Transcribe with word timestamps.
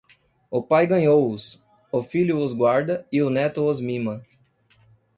O 0.49 0.63
pai 0.63 0.87
ganhou-os, 0.87 1.61
o 1.91 2.01
filho 2.01 2.39
os 2.43 2.55
guarda 2.55 3.05
e 3.11 3.21
o 3.21 3.29
neto 3.29 3.63
os 3.67 3.79
mima. 3.79 4.25